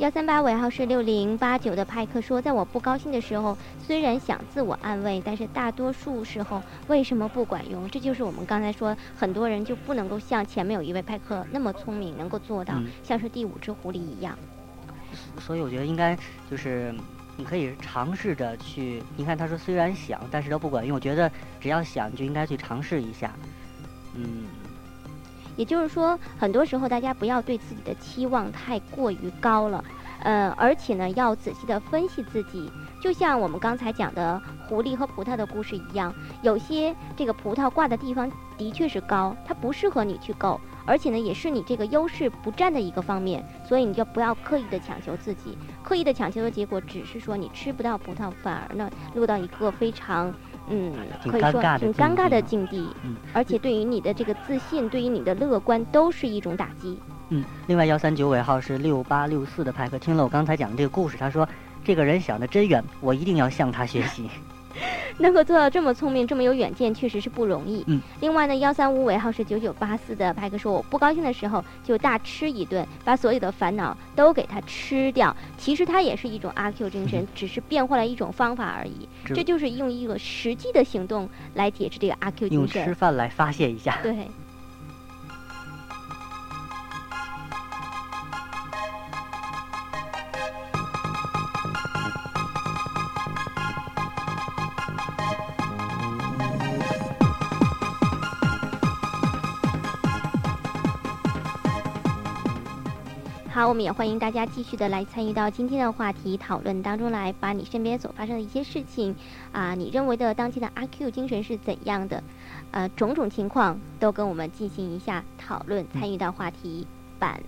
[0.00, 7.86] 幺三八尾号是六零八九的派克说，在我不高兴的时候，虽然想自我安慰，但是大多数时候为什么不管用？
[7.90, 14.38] 这就是我们刚才说，很多人就不能够像前面有一位派克那么聪明，能够做到像是第五只狐狸一样。
[15.38, 16.16] 所以我觉得应该
[16.50, 16.94] 就是
[17.36, 20.94] 你可以尝试着去，你看他说虽然想，但是都不管用。
[20.94, 23.34] 我觉得只要想，就应该去尝试一下。
[24.14, 24.46] 嗯。
[25.60, 29.84] 也就是说，很多时候大家不要对自己的期望太过于高了，
[30.22, 32.72] 呃，而且呢，要仔细的分析自己。
[33.02, 50.32] 就像我们刚才讲的狐狸和葡萄的故事一样，有些这个葡萄挂的地方的确是高，它不适合你去够，而且呢，也是你这个优势不占的一个方面，所以你就不要刻意的强求自己，刻意的强求的结果只是说你吃不到葡萄，反而呢落到一个非常。
[50.70, 56.96] 嗯，可以说挺尴尬的境地，嗯，而且对于你的这个自信，对于你的乐观，都是一种打击。
[57.28, 61.48] 嗯，另外幺三九尾号是六八六四的派克，听了我刚才讲的这个故事，他说
[61.84, 64.30] 这个人想的真远，我一定要向他学习。
[65.18, 67.84] 能 够做到这么聪明、这么有远见，确实是不容易。
[67.86, 68.00] 嗯。
[68.20, 75.34] 另外呢，幺三五尾号是九九八四的派克说：“我不高兴的时候就大吃一顿，把所有的烦恼都给他吃掉。
[75.58, 79.08] 其实它也是一种阿 Q 精神，只是变换了一种方法而已。
[79.24, 82.80] 这就是用一个实际的行动来解释这个阿 Q 精神。
[82.82, 83.98] 用吃饭来发泄一下。
[84.02, 84.14] 对。
[103.60, 109.14] 好，我们也欢迎大家继续的来参与到今天的话题讨论当中来，把你身边所发生的一些事情，
[109.52, 112.24] 啊，你认为的当今的阿 Q 精神是怎样的？
[112.70, 116.86] 呃，种种情况都跟我们进行一下讨论，参与到话题
[117.18, 117.38] 版。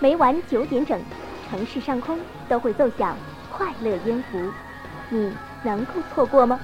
[0.00, 1.00] 每晚九点整，
[1.48, 3.16] 城市上空都会奏响
[3.52, 4.50] 快乐音符，
[5.08, 5.32] 你
[5.62, 6.58] 能够错过吗？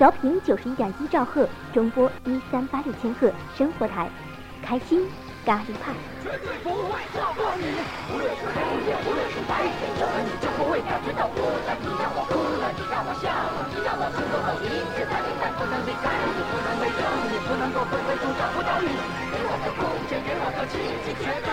[0.00, 1.46] 调频九十一点一兆赫，
[1.76, 4.08] 中波一三八六千赫，生活台，
[4.64, 5.04] 开心
[5.44, 5.92] 咖喱派。
[6.24, 7.68] 绝对不会错过你，
[8.08, 11.76] 无论是黑夜，无论是白天，有了你就不会感觉到孤单。
[11.84, 18.88] 你让我哭了，你让我笑了，你让我承受了一切，但你不能离开你，不能没有你，不能够回归中找不到你。
[18.88, 21.48] 给我的空间，给我的奇迹，绝对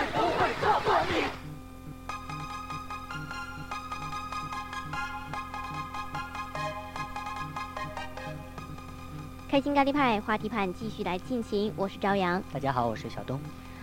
[9.58, 12.40] 开心咖喱派话题盘继续来进行，我是朝阳。
[12.52, 13.40] 大家好，我是小东。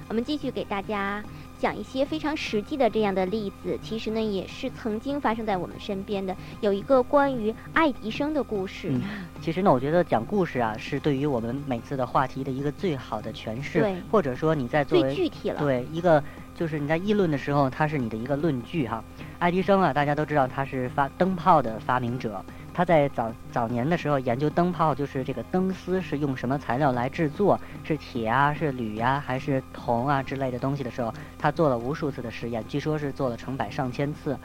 [0.07, 1.21] 我们继续给大家
[1.59, 6.33] 讲一些非常实际的这样的例子，其实呢也是曾经发生在我们身边的。
[6.61, 8.87] 有一个关于爱迪生的故事。
[8.89, 9.01] 嗯，
[9.41, 13.81] 其实呢，我觉得讲故事啊，是对于我们每次的话题的一个最好的诠释。
[13.81, 13.97] 对。
[14.09, 15.59] 或者说你在作为最具体了。
[15.59, 16.23] 对，一个
[16.55, 19.03] 就是你在议论的时候，它是你的一个论据哈。
[19.39, 22.41] 爱迪生啊，大家都知道他是发灯泡的发明者。
[22.75, 34.37] 他在早早年的时候研究灯泡，就是这个灯丝是用什么材料来制作，是铁啊，是铝呀，还是铜啊之类的东西的时候，他做了无数次的实验，据说是做了成百上千次。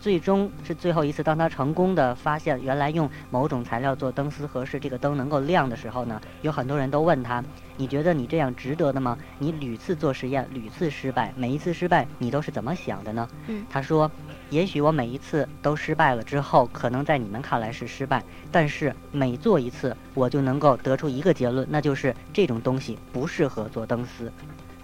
[0.00, 7.42] 最终是最后一次，当他成功的发现原来用某种材料做灯丝合适，这个灯能够亮的时候呢，有很多人都问他
[7.76, 9.18] ：“你觉得你这样值得的吗？
[9.38, 14.08] 你屡次做实验，屡次失败，每一次失败你都是怎么想的呢？”嗯，他说
[14.50, 18.22] ：“也许我每一次都失败了之后，可能在你们看来是失败，
[18.52, 24.32] 但是每做一次，我就能够得出一个结论，那就是这种东西不适合做灯丝。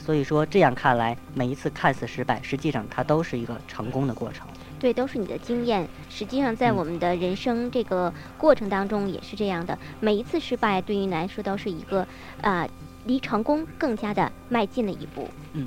[0.01, 4.47] 所以说，这样看来，每一次看似失败，实际上它都是一个成功的过程。”
[4.85, 5.89] 对，都是你的经验。
[6.11, 9.78] 实际上，在我们的人生这个过程当中也是这样的。
[9.99, 12.07] 每一次失败，对于你来说都是一个，
[12.43, 12.68] 呃，
[13.07, 15.26] 离成功更加的迈进了一步。
[15.55, 15.66] 嗯。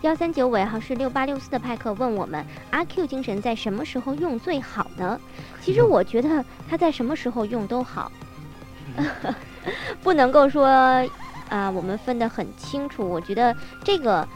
[0.00, 5.20] 幺三九尾号是六八六四的派克问我们：阿 Q 精神在什么时候用最好呢？
[5.60, 8.10] 其实我觉得他在什么时候用都好，
[10.02, 10.66] 不能够说。
[11.48, 13.08] 啊，我们分得很清楚。
[13.08, 14.26] 我觉得这个，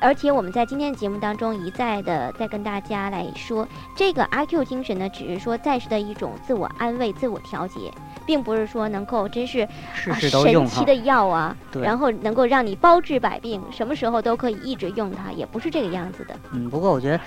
[0.00, 7.92] 而且我们在今天的节目当中一再的在跟大家来说，这个阿 Q 精神呢，只是说暂时的一种自我安慰、自我调节，
[8.26, 16.34] 并不是说能够真是神奇的药啊，然后能够让你包治百病，什么时候都可以一直用它，也不是这个样子的。
[16.52, 17.20] 嗯，不过我觉得，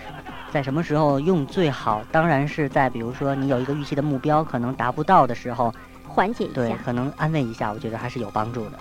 [0.51, 5.73] 在什么时候用最好，当然是在比如说你有一个预期的目标可能达不到的时候，
[6.07, 8.79] 缓解一下，对，可能安慰一下，我觉得还是有帮助的。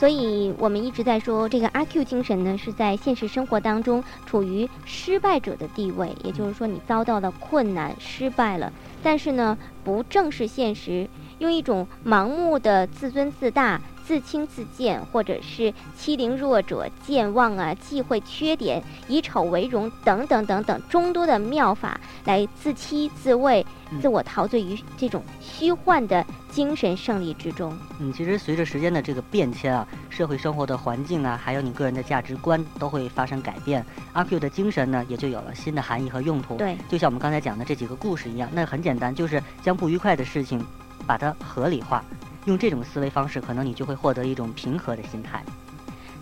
[0.00, 8.72] 所以我们一直在说，这个阿 Q 精神呢，是在现实生活当中处于失败者的地位，也就是说，你遭到了困难，失败了，
[9.02, 11.06] 但是呢，不正视现实，
[11.38, 13.78] 用一种盲目的自尊自大。
[14.10, 23.64] 自轻自贱，或者是欺凌弱者、健忘啊、忌讳缺点、以丑为荣等等等等众多的妙法，来自欺自慰、
[24.02, 27.72] 自我陶醉于这种虚幻的精神胜利之中。
[28.00, 33.86] 嗯，其实随着时间的这个变迁啊，社会生活的环境啊，还有你个人的价值观都会发生改变。
[34.12, 36.56] 阿 Q 的精神呢，也就有了新的含义和用途。
[36.56, 40.60] 对，就像我们刚才讲的这几个故事一样，那很简单，就是将不愉快的事情，
[41.06, 42.04] 把它合理化。
[42.46, 45.42] 用这种思维方式，可能你就会获得一种平和的心态。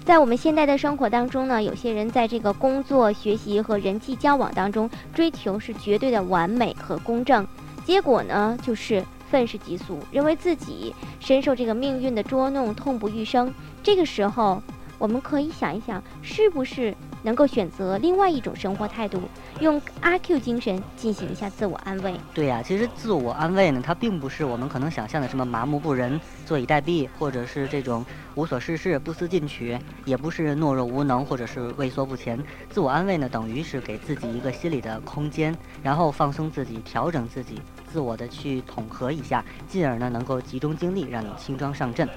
[0.04, 7.46] 在我们现代的生活当中呢，有些人在这个工作、学习和人际交往当中，追求是绝对的完美和公正，
[7.84, 13.52] 结果呢，就是愤世嫉俗，认为自己深受这个命运的捉弄，痛不欲生。
[13.82, 14.62] 这个时候，
[14.98, 16.94] 我们可以想一想，是不是？
[17.22, 19.22] 能够选择另外一种生活态度，
[19.60, 22.14] 用阿 Q 精神进行一下自我安慰。
[22.32, 28.04] 对呀，其实自我安慰呢，它并不是我们可能想象的什么麻木不仁、坐以待毙，或者是这种
[28.34, 32.38] 无所事事、不思进取，也不是懦弱无能，或者是畏缩不前。
[32.70, 37.60] 自我安慰呢，等于是给自己一个心理的空间，然后放松自己，调整自己，
[37.92, 42.08] 自我的去统合一下，进而呢能够集中精力，让你轻装上阵。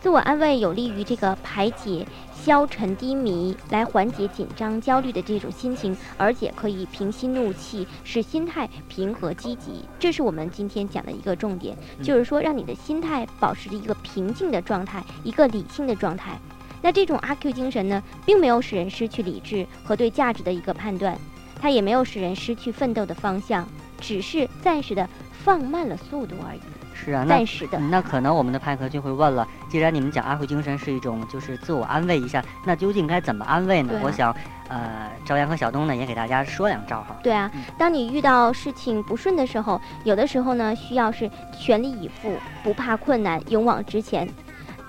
[0.00, 9.84] 自我安慰有利于这个排解消沉低迷，来缓解紧张焦虑的这种心情，而且可以平息怒气，使心态平和积极。
[9.98, 16.38] 这是我们今天讲的一个重点，就是说让你的心态保持着一个平静的状态，一个理性的状态。
[16.80, 21.18] 那这种阿 Q 精神呢，并没有使人失去理智和对价值的一个判断，
[21.60, 23.68] 它也没有使人失去奋斗的方向，
[24.00, 26.60] 只是暂时的放慢了速度而已。
[27.04, 27.78] 是啊，暂时的。
[27.78, 33.94] 那可能我们的派克就会问了：既然你们讲安徽精神是一种就是自我安慰一下，那究竟该怎么安慰呢？
[34.02, 34.34] 我想，
[34.68, 37.16] 呃，朝阳和小东呢也给大家说两招哈。
[37.22, 44.28] 对啊，当你遇到事情不顺的时候，有的时候呢需要是全力以赴，不怕困难，勇往直前。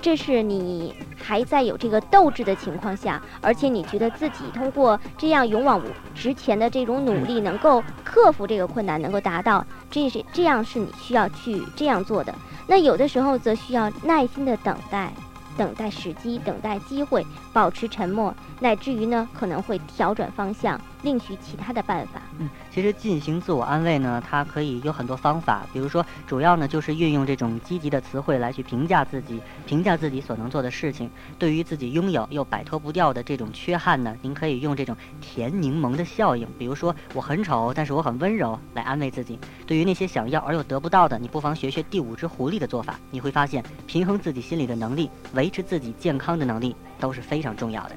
[0.02, 5.82] 这是你还在有这个斗志的情况下，而且你觉得自己通过这样勇往
[6.16, 12.34] 直前的这种努力，能够克服这个困难，能够达到，这是这样是你需要去这样做的。
[12.66, 15.12] 那有的时候则需要耐心的等待。
[15.58, 22.22] 等待时机，等待机会，保持沉默，乃至于呢可能会调转方向，另寻其他的办法。
[22.42, 31.10] 嗯，其实进行自我安慰呢，它可以有很多方法，比如说主要呢就是运用这种积极的词汇来去评价自己，评价自己所能做的事情。
[31.38, 39.38] 对于自己拥有又摆脱不掉的这种缺憾呢，您可以用这种甜柠檬的效应，比如说我很丑，但是我很温柔，来安慰自己。
[39.68, 45.10] 对于那些想要而又得不到的，你不妨学学第五只狐狸的做法，你会发现平衡自己心理的能力。
[45.34, 47.96] 维持自己健康的能力都是非常重要的。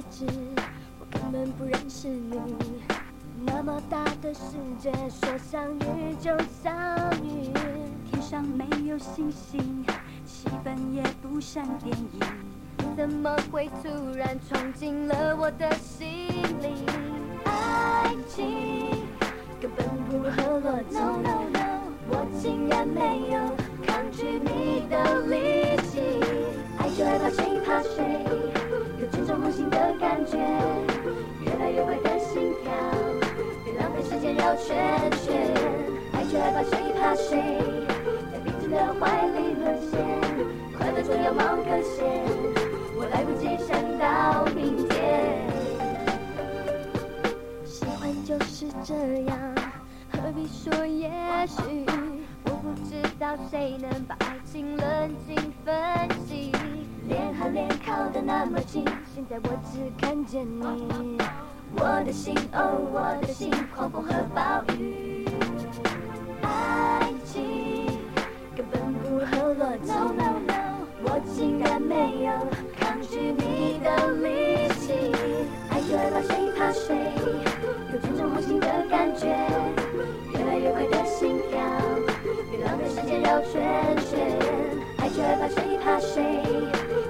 [0.00, 0.24] 一直，
[0.98, 2.40] 我根本不认识你。
[3.44, 6.30] 那么大的世界，说相遇就
[6.62, 6.72] 相
[7.22, 7.52] 遇。
[8.10, 9.84] 天上没有星星，
[10.24, 12.20] 气氛也不像电影。
[12.96, 16.08] 怎么会突然闯进了我的心
[16.62, 16.86] 里？
[17.44, 19.04] 爱情
[19.60, 21.69] 根本不合逻辑。
[37.10, 37.42] 谁怕谁，
[38.32, 39.98] 在彼此的怀里沦陷，
[40.76, 42.24] 快乐总要冒个险，
[42.94, 45.48] 我来不及想到明天。
[47.64, 48.94] 喜欢就是这
[49.24, 49.36] 样，
[50.12, 51.10] 何必说也
[51.46, 51.84] 许？
[52.44, 55.74] 我不知道谁能把爱情冷静分
[56.26, 56.52] 析，
[57.08, 61.18] 脸和脸靠得那么近，现在我只看见你。
[61.76, 65.19] 我的心，哦，我的心，狂风和暴雨，
[69.82, 72.32] No no no，我竟然没有
[72.78, 74.92] 抗拒你的力气，
[75.70, 76.94] 爱就爱怕谁怕谁，
[77.90, 79.26] 有这种梦醒的感觉，
[80.34, 81.58] 越来越快的心跳，
[82.50, 84.36] 别浪费时间绕圈圈，
[84.98, 86.42] 爱就爱怕谁怕谁，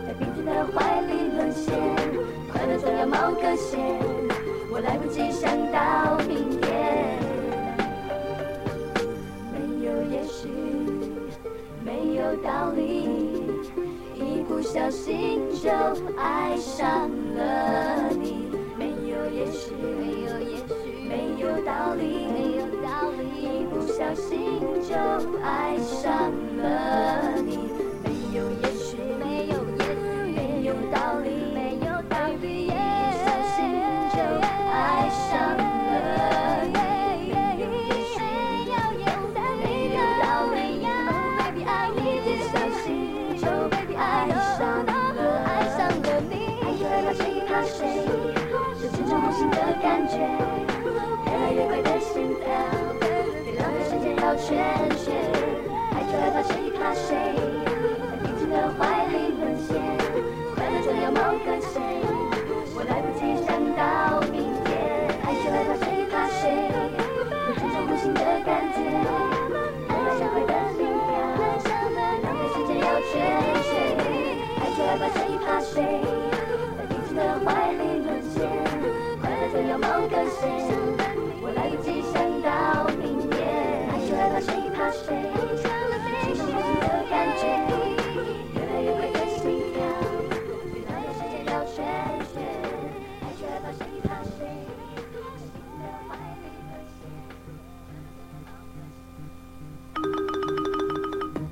[0.07, 1.75] 在彼此的怀里沦陷，
[2.53, 3.81] 快乐总要冒个险，
[4.71, 7.20] 我来不及想到明天。
[11.91, 13.09] 没有道理，
[14.15, 15.69] 一不小心就
[16.17, 18.47] 爱上了你。
[18.79, 24.95] 没有也许，没有也许，没有道理，没有道理，一不小心就
[25.43, 27.80] 爱上了你。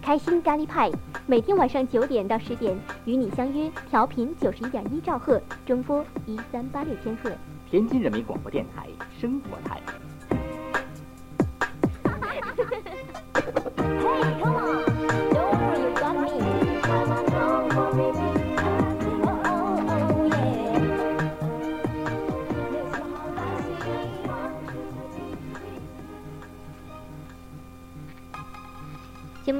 [0.08, 0.90] 开心咖喱派，
[1.26, 7.30] 每天晚上九点到十点与你相约，调频九十一点一兆赫，中波一三八六千赫。
[7.70, 8.88] 天津人民广播电台
[9.20, 9.78] 生活台。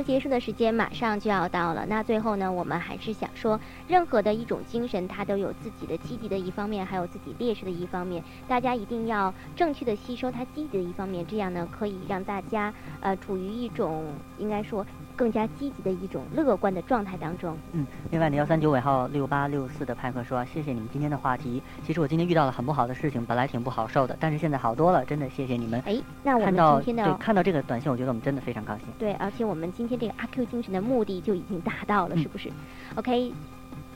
[0.09, 14.07] 结束的时间马上就要到了，那最后呢，我们还是想说，任何的一种精神，它都有自己的积极的一方面，还有自己劣势的一方面，大家一定要正确的吸收它积极的一方面，这样呢，可以让大家呃处于一种
[14.39, 14.87] 应该说
[15.19, 17.57] 更加积极的一种乐观的状态当中。
[17.73, 21.61] 嗯，另外呢，幺三九尾号六八六四的派克说，谢谢你们今天的话题。
[21.85, 25.83] 其实我今天遇到了很不好的事情，本来挺不好受的，但是现在好多了，真的谢谢你们。
[25.85, 26.55] 哎，那我们
[26.85, 28.87] 今天的对看到这个短信，我觉得我们真的非常高兴。
[28.97, 32.49] 对，而且我们今天这个阿 Q 精神的目的就已经达到了，嗯是不是
[32.95, 33.33] ？OK，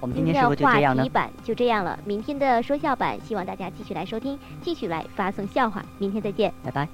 [0.00, 1.08] 我们今天是不是就的话这样呢题？
[1.08, 6.52] 版就这样了，明天的说笑版，希望大家继续来收听，继续来发送笑话，明天再见。
[6.64, 6.88] 拜拜。